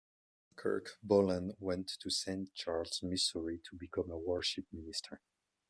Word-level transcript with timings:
Kirk 0.55 0.97
Bolen 1.03 1.55
went 1.59 1.87
to 1.99 2.09
Saint 2.09 2.55
Charles, 2.55 3.01
Missouri, 3.03 3.59
to 3.69 3.75
become 3.75 4.09
a 4.09 4.17
worship 4.17 4.65
minister. 4.71 5.21